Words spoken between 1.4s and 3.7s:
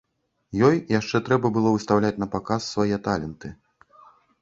было выстаўляць напаказ свае таленты.